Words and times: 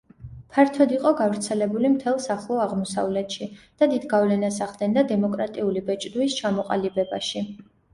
ფართოდ 0.53 0.93
იყო 0.95 1.11
გავრცელებული 1.19 1.91
მთელს 1.97 2.25
ახლო 2.37 2.59
აღმოსავლეთში 2.65 3.51
და 3.61 3.91
დიდ 3.95 4.11
გავლენას 4.17 4.61
ახდენდა 4.71 5.09
დემოკრატიული 5.17 5.89
ბეჭდვის 5.93 6.45
ჩამოყალიბებაში. 6.45 7.51